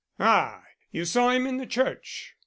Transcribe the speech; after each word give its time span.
"Ah! 0.19 0.63
you 0.89 1.05
saw 1.05 1.29
him 1.29 1.45
in 1.45 1.57
the 1.57 1.67
church." 1.67 2.33